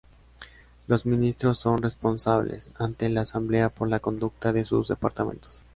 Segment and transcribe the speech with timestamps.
[0.87, 5.63] Los ministros son responsables ante la Asamblea por la conducta de sus departamentos.